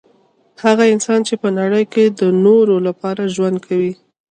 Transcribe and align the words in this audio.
هغه 0.63 0.83
انسان 0.93 1.19
چي 1.27 1.35
په 1.41 1.49
نړۍ 1.59 1.83
کي 1.93 2.03
د 2.19 2.21
نورو 2.45 2.75
لپاره 2.87 3.31
ژوند 3.35 3.57
کوي 3.67 3.91